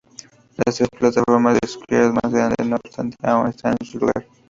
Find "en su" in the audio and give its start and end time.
3.79-3.99